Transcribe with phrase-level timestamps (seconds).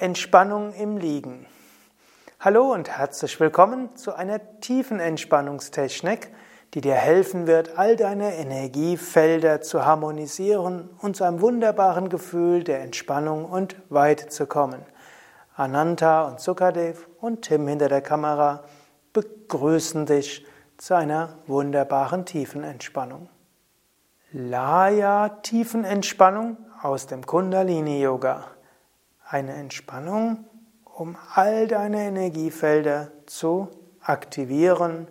[0.00, 1.44] Entspannung im Liegen.
[2.40, 6.32] Hallo und herzlich willkommen zu einer tiefen Entspannungstechnik,
[6.72, 12.80] die dir helfen wird, all deine Energiefelder zu harmonisieren und zu einem wunderbaren Gefühl der
[12.80, 14.80] Entspannung und Weite zu kommen.
[15.54, 18.64] Ananta und Sukadev und Tim hinter der Kamera
[19.12, 20.46] begrüßen dich
[20.78, 23.28] zu einer wunderbaren tiefen Entspannung.
[24.32, 28.46] Laya Tiefenentspannung aus dem Kundalini Yoga.
[29.32, 30.44] Eine Entspannung,
[30.84, 33.68] um all deine Energiefelder zu
[34.00, 35.06] aktivieren,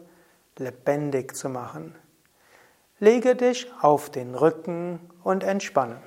[0.57, 1.95] lebendig zu machen.
[2.99, 6.01] Lege dich auf den Rücken und entspanne.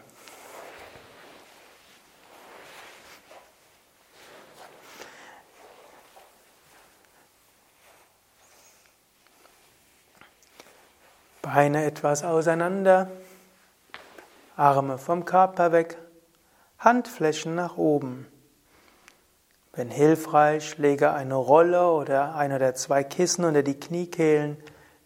[11.41, 13.10] Beine etwas auseinander,
[14.54, 15.97] Arme vom Körper weg,
[16.83, 18.27] Handflächen nach oben.
[19.73, 24.57] Wenn hilfreich, lege eine Rolle oder ein oder zwei Kissen unter die Kniekehlen.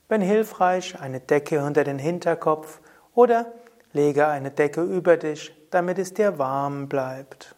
[0.08, 2.80] Wenn hilfreich, eine Decke unter den Hinterkopf
[3.14, 3.52] oder
[3.92, 7.54] lege eine Decke über dich, damit es dir warm bleibt.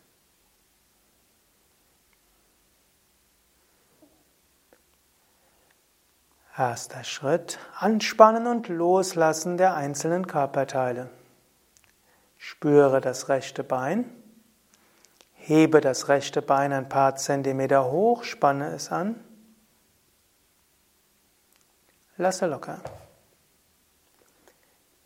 [6.56, 11.08] Erster Schritt, anspannen und loslassen der einzelnen Körperteile.
[12.50, 14.10] Spüre das rechte Bein.
[15.34, 19.22] Hebe das rechte Bein ein paar Zentimeter hoch, spanne es an.
[22.16, 22.80] Lasse locker.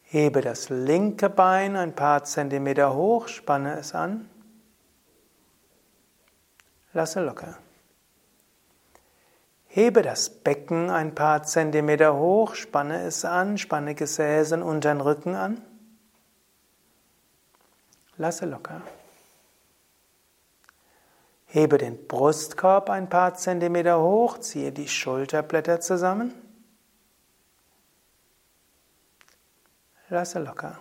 [0.03, 4.31] Hebe das linke Bein ein paar Zentimeter hoch, spanne es an.
[6.93, 7.59] Lasse locker.
[9.67, 15.35] Hebe das Becken ein paar Zentimeter hoch, spanne es an, spanne Gesäß und unteren Rücken
[15.35, 15.61] an.
[18.23, 18.83] Lasse locker.
[21.47, 26.33] Hebe den Brustkorb ein paar Zentimeter hoch, ziehe die Schulterblätter zusammen.
[30.09, 30.79] Lasse locker.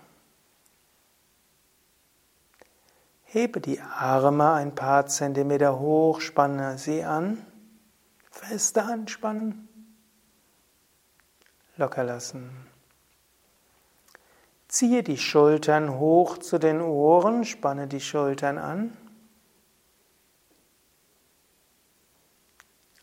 [3.24, 7.44] Hebe die Arme ein paar Zentimeter hoch, spanne sie an.
[8.30, 9.68] Feste anspannen.
[11.76, 12.71] Locker lassen.
[14.72, 18.96] Ziehe die Schultern hoch zu den Ohren, spanne die Schultern an.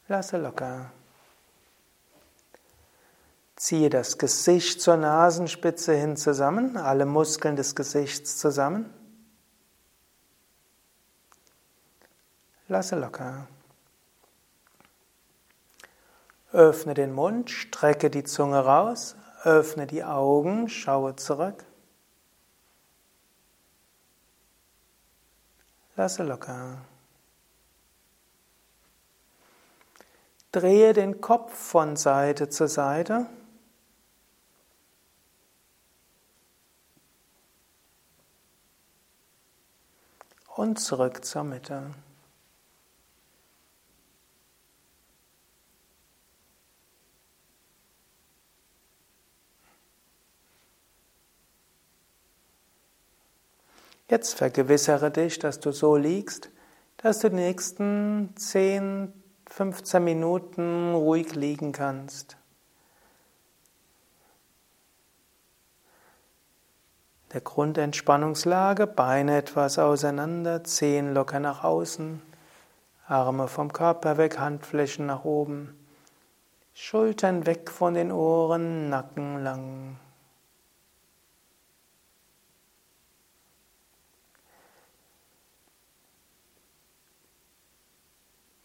[0.09, 0.91] Lasse locker.
[3.55, 8.91] Ziehe das Gesicht zur Nasenspitze hin zusammen, alle Muskeln des Gesichts zusammen.
[12.67, 13.47] Lasse locker.
[16.51, 21.65] Öffne den Mund, strecke die Zunge raus, öffne die Augen, schaue zurück.
[25.97, 26.79] Lasse locker.
[30.53, 33.27] Drehe den Kopf von Seite zu Seite.
[40.57, 41.95] Und zurück zur Mitte.
[54.11, 56.51] Jetzt vergewissere dich, dass du so liegst,
[56.97, 59.13] dass du die nächsten 10,
[59.51, 62.39] 15 Minuten ruhig liegen kannst.
[67.35, 72.23] Der Grundentspannungslage, Beine etwas auseinander, Zehen locker nach außen,
[73.07, 75.79] Arme vom Körper weg, Handflächen nach oben,
[76.73, 79.97] Schultern weg von den Ohren, Nacken lang.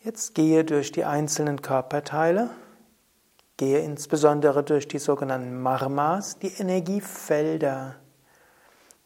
[0.03, 2.49] Jetzt gehe durch die einzelnen Körperteile,
[3.55, 7.95] gehe insbesondere durch die sogenannten Marmas, die Energiefelder.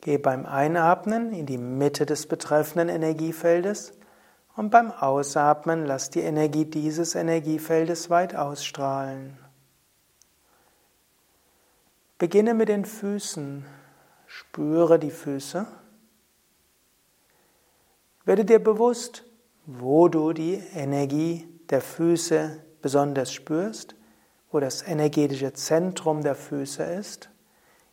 [0.02, 3.94] Gehe beim Einatmen in die Mitte des betreffenden Energiefeldes
[4.56, 9.38] und beim Ausatmen lass die Energie dieses Energiefeldes weit ausstrahlen.
[12.18, 13.68] Beginne mit den Füßen.
[14.26, 15.68] Spüre die Füße.
[18.26, 19.27] Werde dir bewusst,
[19.68, 23.96] wo du die Energie der Füße besonders spürst,
[24.50, 27.30] wo das energetische Zentrum der Füße ist.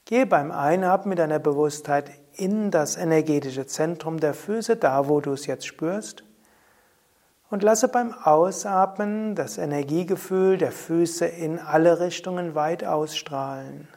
[0.04, 5.32] Geh beim Einatmen mit deiner Bewusstheit in das energetische Zentrum der Füße, da wo du
[5.32, 6.22] es jetzt spürst.
[7.50, 13.88] Und lasse beim Ausatmen das Energiegefühl der Füße in alle Richtungen weit ausstrahlen.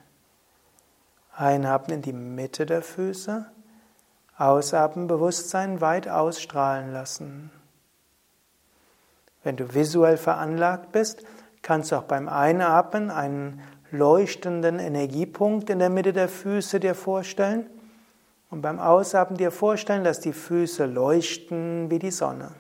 [1.36, 3.46] Einatmen in die Mitte der Füße,
[4.36, 7.52] ausatmen Bewusstsein weit ausstrahlen lassen.
[9.48, 11.24] Wenn du visuell veranlagt bist,
[11.62, 13.62] kannst du auch beim Einatmen einen
[13.92, 17.70] leuchtenden Energiepunkt in der Mitte der Füße dir vorstellen
[18.50, 22.56] und beim Ausatmen dir vorstellen, dass die Füße leuchten wie die Sonne.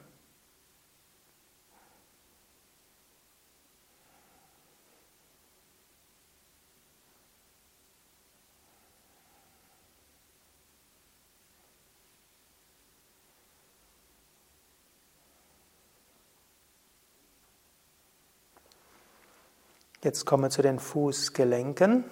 [20.07, 22.05] Jetzt kommen wir zu den Fußgelenken.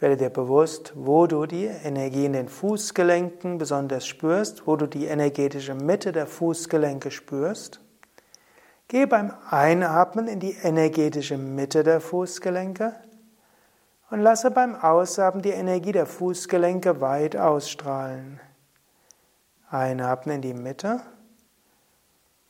[0.00, 5.04] Werde dir bewusst, wo du die Energie in den Fußgelenken besonders spürst, wo du die
[5.04, 7.78] energetische Mitte der Fußgelenke spürst.
[8.88, 12.96] Geh beim Einatmen in die energetische Mitte der Fußgelenke
[14.10, 18.40] und lasse beim Ausatmen die Energie der Fußgelenke weit ausstrahlen.
[19.70, 21.00] Einatmen in die Mitte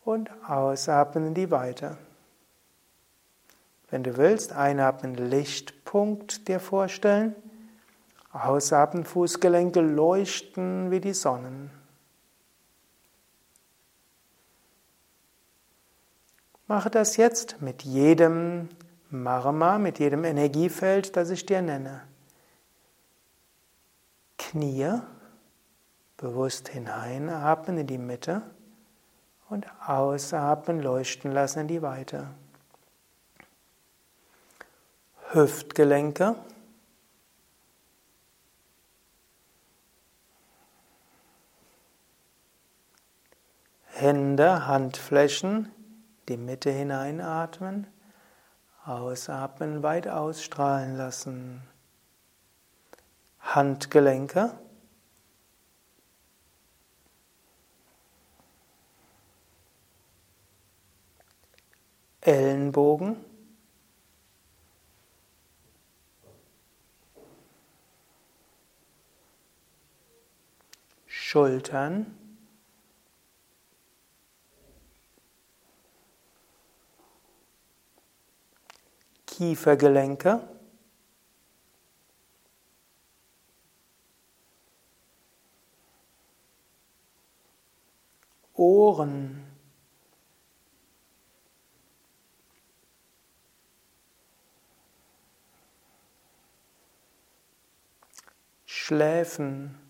[0.07, 1.99] und ausatmen in die Weite.
[3.91, 7.35] Wenn du willst, einatmen Lichtpunkt dir vorstellen,
[8.33, 11.71] ausatmen Fußgelenke leuchten wie die Sonnen.
[16.67, 18.69] Mache das jetzt mit jedem
[19.11, 22.03] Marma, mit jedem Energiefeld, das ich dir nenne.
[24.37, 25.01] Knie,
[26.17, 28.43] bewusst hineinatmen in die Mitte
[29.49, 32.27] und ausatmen, leuchten lassen in die Weite.
[35.33, 36.37] Hüftgelenke.
[43.87, 45.73] Hände, Handflächen,
[46.29, 47.87] die Mitte hineinatmen,
[48.85, 51.63] ausatmen, weit ausstrahlen lassen.
[53.41, 54.53] Handgelenke.
[62.21, 63.26] Ellenbogen.
[71.29, 72.17] Schultern.
[79.27, 80.49] Kiefergelenke.
[88.55, 89.45] Ohren.
[98.65, 99.86] Schläfen.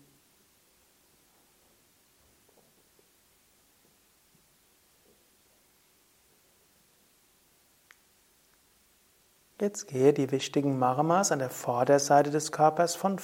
[9.59, 13.19] Jetzt gehe die wichtigen Marmas an der Vorderseite des Körpers von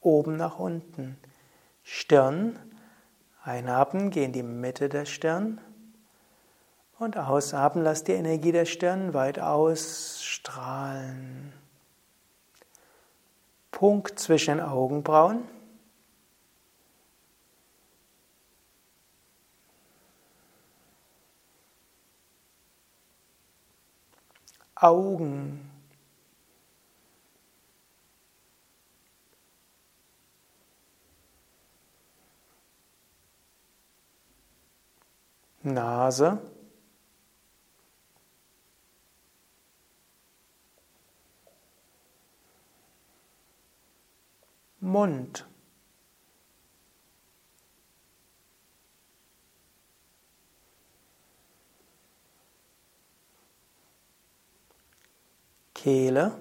[0.00, 1.16] oben nach unten.
[1.84, 2.58] Stirn,
[3.44, 5.60] einatmen, geh in die Mitte der Stirn
[6.98, 9.82] und ausatmen, lass die Energie der Stirn weit ausstrahlen.
[13.70, 15.44] Punkt zwischen den Augenbrauen.
[24.80, 25.68] Augen.
[35.64, 36.38] Nase.
[44.80, 45.47] Mund.
[55.82, 56.32] Kehle.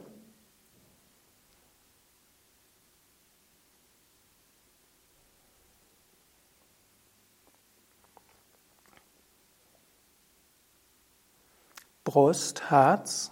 [12.03, 13.31] Brust, Herz.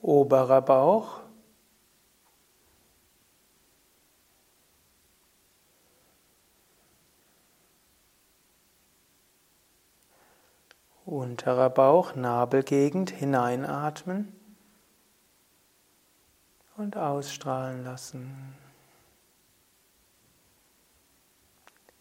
[0.00, 1.23] Oberer Bauch.
[11.14, 14.32] Unterer Bauch, Nabelgegend hineinatmen
[16.76, 18.56] und ausstrahlen lassen.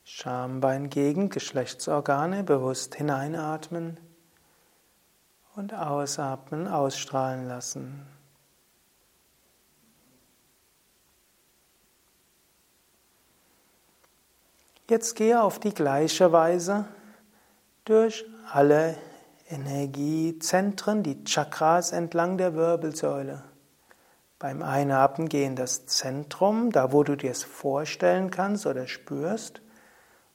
[0.04, 4.00] Schambeingegend, Geschlechtsorgane bewusst hineinatmen
[5.56, 8.08] und ausatmen, ausstrahlen lassen.
[14.90, 16.88] Jetzt gehe auf die gleiche Weise
[17.86, 18.96] durch alle
[19.50, 23.44] Energiezentren, die Chakras entlang der Wirbelsäule.
[24.40, 29.62] Beim Einatmen geh in das Zentrum, da wo du dir es vorstellen kannst oder spürst.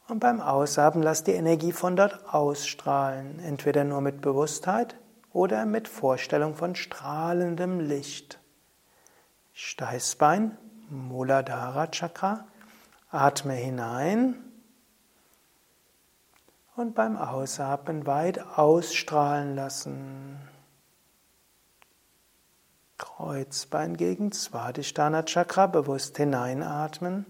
[0.09, 4.97] Und beim Ausatmen lass die Energie von dort ausstrahlen, entweder nur mit Bewusstheit
[5.33, 8.39] oder mit Vorstellung von strahlendem Licht.
[9.53, 10.57] Steißbein,
[10.89, 12.47] Muladhara Chakra.
[13.11, 14.48] Atme hinein
[16.79, 20.39] und beim Ausatmen weit ausstrahlen lassen.
[22.99, 27.27] Kreuzbein gegen Svadhisthana Chakra bewusst hineinatmen.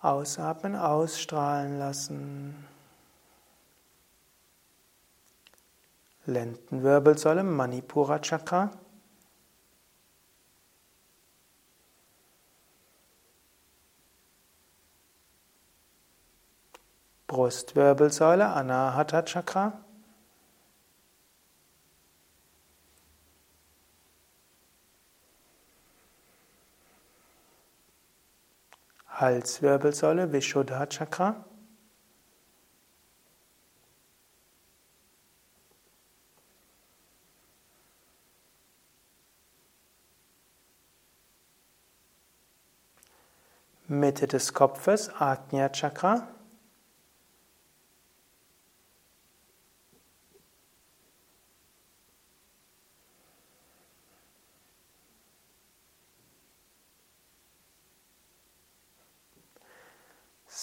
[0.00, 2.66] Ausatmen, ausstrahlen lassen.
[6.26, 8.70] Lendenwirbelsäule, Manipura Chakra.
[17.26, 19.72] Brustwirbelsäule, Anahata Chakra.
[29.06, 31.44] Halswirbelsäule, Vishuddha Chakra.
[43.86, 46.33] Mitte des Kopfes, Ajna Chakra.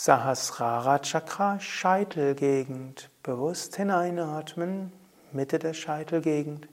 [0.03, 3.11] Sahasrara Chakra, Scheitelgegend.
[3.21, 4.91] Bewusst hineinatmen,
[5.31, 6.67] Mitte der Scheitelgegend.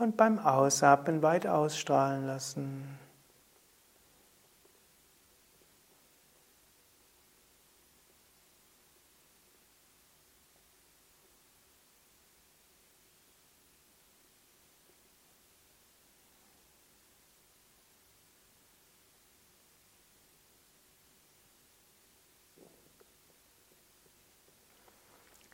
[0.00, 2.98] Und beim Ausatmen weit ausstrahlen lassen.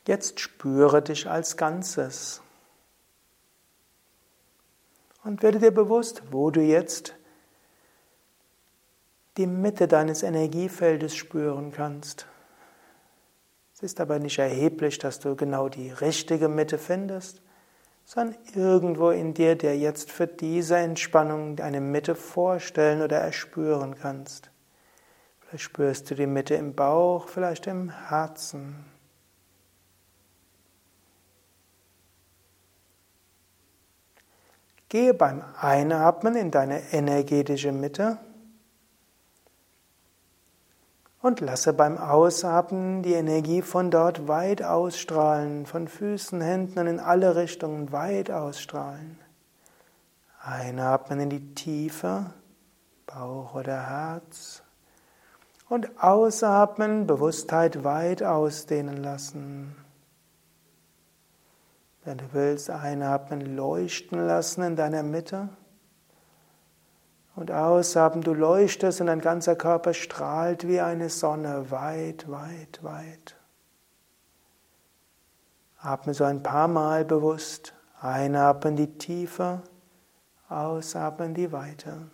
[0.07, 2.41] Jetzt spüre dich als Ganzes.
[5.23, 7.15] Und werde dir bewusst, wo du jetzt
[9.37, 12.27] die Mitte deines Energiefeldes spüren kannst.
[13.73, 17.41] Es ist aber nicht erheblich, dass du genau die richtige Mitte findest,
[18.05, 24.51] sondern irgendwo in dir, der jetzt für diese Entspannung eine Mitte vorstellen oder erspüren kannst.
[25.41, 28.94] Vielleicht spürst du die Mitte im Bauch, vielleicht im Herzen.
[34.95, 38.17] Gehe beim Einatmen in deine energetische Mitte
[41.21, 47.01] und lasse beim Ausatmen die Energie von dort weit ausstrahlen, von Füßen, Händen und in
[47.01, 49.19] alle Richtungen weit ausstrahlen.
[50.41, 52.27] Einatmen in die Tiefe,
[53.05, 54.63] Bauch oder Herz.
[55.67, 59.75] Und ausatmen, Bewusstheit weit ausdehnen lassen.
[62.05, 65.49] Wenn du willst, einatmen, leuchten lassen in deiner Mitte.
[67.35, 73.35] Und ausatmen, du leuchtest und dein ganzer Körper strahlt wie eine Sonne weit, weit, weit.
[75.79, 77.73] Atme so ein paar Mal bewusst.
[77.99, 79.63] Einatmen die Tiefe,
[80.47, 82.11] ausatmen die Weite.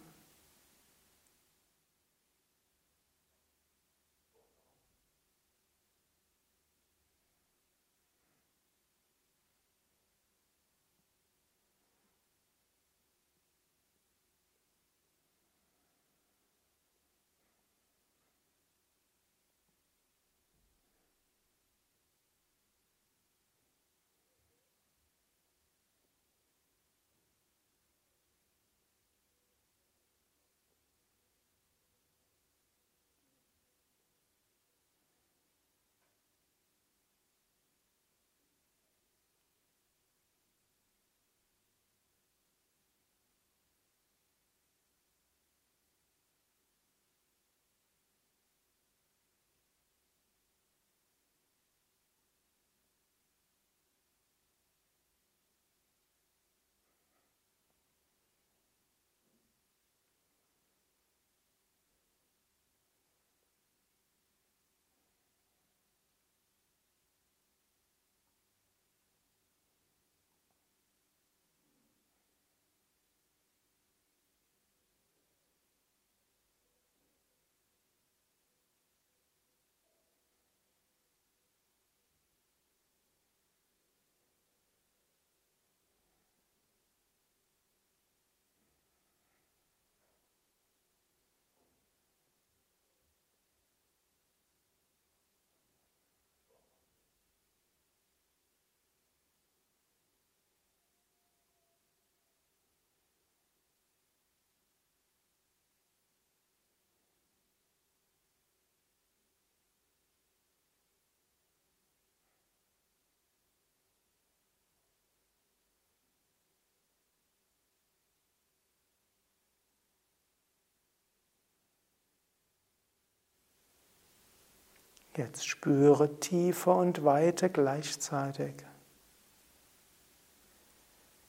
[125.16, 128.54] Jetzt spüre Tiefe und Weite gleichzeitig.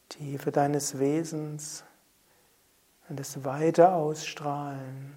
[0.08, 1.82] Tiefe deines Wesens
[3.08, 5.16] und das Weite ausstrahlen.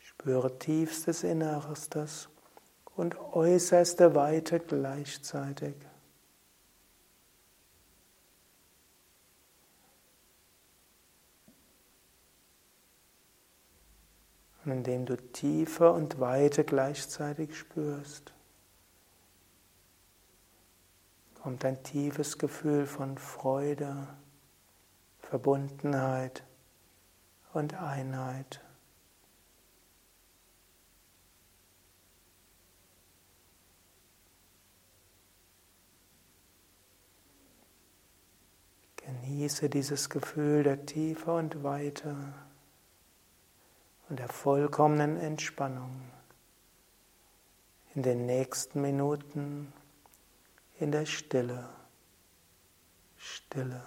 [0.00, 2.28] Spüre tiefstes Innerstes
[2.96, 5.74] und äußerste Weite gleichzeitig.
[14.70, 18.32] Und indem du Tiefe und Weite gleichzeitig spürst,
[21.34, 24.06] kommt ein tiefes Gefühl von Freude,
[25.18, 26.44] Verbundenheit
[27.52, 28.60] und Einheit.
[38.94, 42.14] Genieße dieses Gefühl der Tiefe und Weite
[44.10, 46.02] und der vollkommenen Entspannung
[47.94, 49.72] in den nächsten Minuten
[50.78, 51.68] in der Stille.
[53.16, 53.86] Stille.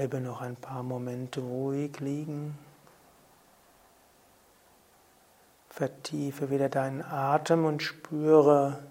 [0.00, 2.58] Bleibe noch ein paar Momente ruhig liegen.
[5.68, 8.82] Vertiefe wieder deinen Atem und spüre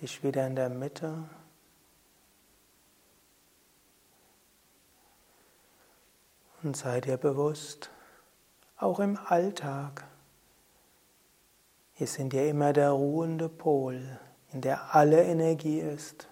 [0.00, 1.24] dich wieder in der Mitte.
[6.62, 7.90] Und sei dir bewusst,
[8.78, 10.06] auch im Alltag
[11.98, 14.18] ist in dir immer der ruhende Pol,
[14.54, 16.28] in der alle Energie ist.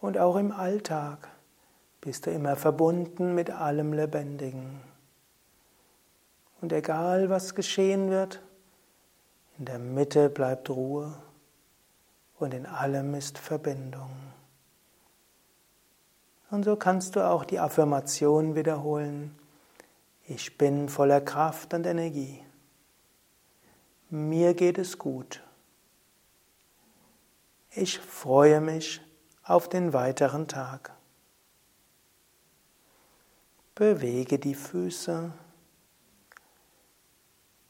[0.00, 1.28] Und auch im Alltag
[2.00, 4.80] bist du immer verbunden mit allem Lebendigen.
[6.60, 8.42] Und egal was geschehen wird,
[9.58, 11.14] in der Mitte bleibt Ruhe
[12.38, 14.10] und in allem ist Verbindung.
[16.50, 19.36] Und so kannst du auch die Affirmation wiederholen.
[20.26, 22.42] Ich bin voller Kraft und Energie.
[24.10, 25.42] Mir geht es gut.
[27.70, 29.00] Ich freue mich
[29.42, 30.97] auf den weiteren Tag.
[33.78, 35.30] Bewege die Füße,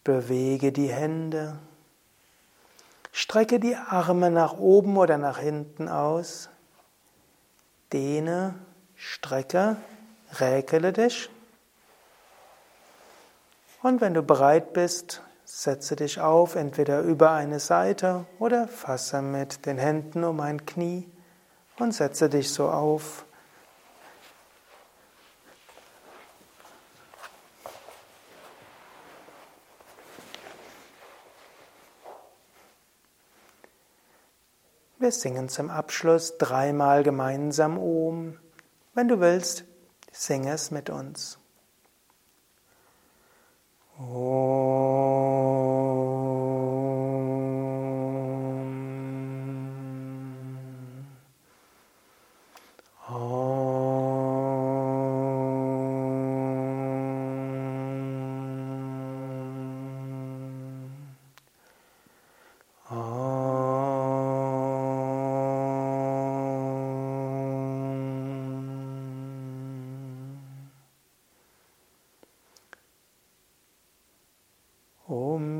[0.03, 1.59] bewege die Hände,
[3.13, 6.49] strecke die Arme nach oben oder nach hinten aus,
[7.93, 8.55] dehne,
[8.97, 9.77] strecke,
[10.41, 11.29] räkele dich.
[13.83, 19.65] Und wenn du bereit bist, Setze dich auf, entweder über eine Seite oder fasse mit
[19.65, 21.11] den Händen um ein Knie
[21.79, 23.25] und setze dich so auf.
[35.09, 38.37] Wir singen zum Abschluss dreimal gemeinsam Om.
[38.93, 39.65] Wenn du willst,
[40.13, 41.39] sing es mit uns.
[43.99, 45.48] Om.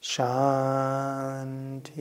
[0.00, 1.94] Shanti.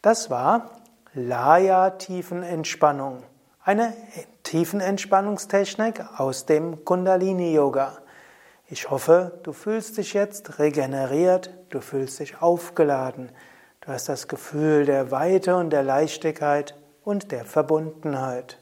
[0.00, 0.70] Das war
[1.12, 3.22] Laya-Tiefenentspannung,
[3.62, 3.92] eine
[4.44, 7.98] Tiefenentspannungstechnik aus dem Kundalini-Yoga.
[8.68, 13.30] Ich hoffe, du fühlst dich jetzt regeneriert, du fühlst dich aufgeladen,
[13.82, 18.58] du hast das Gefühl der Weite und der Leichtigkeit und der Verbundenheit.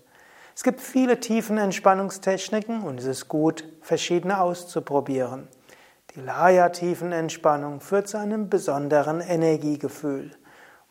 [0.56, 5.48] Es gibt viele tiefen Entspannungstechniken und es ist gut, verschiedene auszuprobieren.
[6.14, 10.30] Die Laya-Tiefenentspannung führt zu einem besonderen Energiegefühl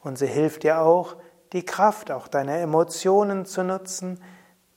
[0.02, 1.16] und sie hilft dir auch,
[1.54, 4.22] die Kraft auch deiner Emotionen zu nutzen,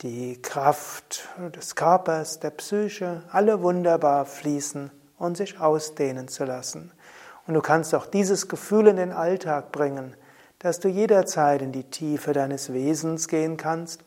[0.03, 6.93] die Kraft des Körpers, der Psyche, alle wunderbar fließen und sich ausdehnen zu lassen.
[7.49, 10.15] Und du kannst auch dieses Gefühl in den Alltag bringen,
[10.61, 14.05] dass du jederzeit in die Tiefe deines Wesens gehen kannst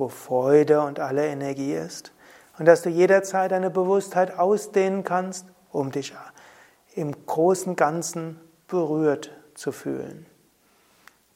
[0.00, 2.12] wo Freude und alle Energie ist.
[2.58, 6.14] Und dass du jederzeit deine Bewusstheit ausdehnen kannst, um dich
[6.94, 10.26] im großen Ganzen berührt zu fühlen.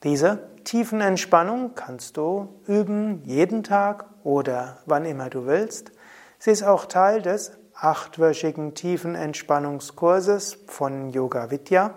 [0.03, 5.93] Diese tiefen Entspannung kannst du üben jeden Tag oder wann immer du willst.
[6.39, 11.95] Sie ist auch Teil des achtwöchigen tiefen Entspannungskurses von Yoga Vidya.